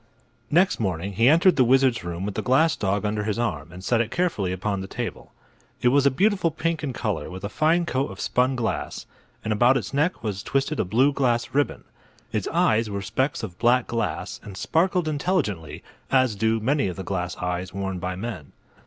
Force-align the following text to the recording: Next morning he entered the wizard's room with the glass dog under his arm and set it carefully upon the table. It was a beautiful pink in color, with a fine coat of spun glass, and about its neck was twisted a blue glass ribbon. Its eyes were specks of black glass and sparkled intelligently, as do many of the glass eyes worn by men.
Next 0.49 0.79
morning 0.79 1.13
he 1.13 1.29
entered 1.29 1.57
the 1.57 1.63
wizard's 1.63 2.03
room 2.03 2.25
with 2.25 2.33
the 2.33 2.41
glass 2.41 2.75
dog 2.75 3.05
under 3.05 3.23
his 3.23 3.37
arm 3.37 3.71
and 3.71 3.83
set 3.83 4.01
it 4.01 4.09
carefully 4.09 4.51
upon 4.51 4.81
the 4.81 4.87
table. 4.87 5.31
It 5.83 5.89
was 5.89 6.07
a 6.07 6.09
beautiful 6.09 6.49
pink 6.49 6.83
in 6.83 6.91
color, 6.91 7.29
with 7.29 7.43
a 7.43 7.49
fine 7.49 7.85
coat 7.85 8.07
of 8.09 8.19
spun 8.19 8.55
glass, 8.55 9.05
and 9.43 9.53
about 9.53 9.77
its 9.77 9.93
neck 9.93 10.23
was 10.23 10.41
twisted 10.41 10.79
a 10.79 10.85
blue 10.85 11.13
glass 11.13 11.53
ribbon. 11.53 11.83
Its 12.31 12.47
eyes 12.47 12.89
were 12.89 13.03
specks 13.03 13.43
of 13.43 13.59
black 13.59 13.85
glass 13.85 14.39
and 14.43 14.57
sparkled 14.57 15.07
intelligently, 15.07 15.83
as 16.09 16.33
do 16.35 16.59
many 16.59 16.87
of 16.87 16.95
the 16.95 17.03
glass 17.03 17.37
eyes 17.37 17.71
worn 17.71 17.99
by 17.99 18.15
men. 18.15 18.53